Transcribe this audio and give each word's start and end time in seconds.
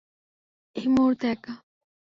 এই 0.75 0.87
মুহূর্তে 0.87 1.25
একা। 1.27 1.53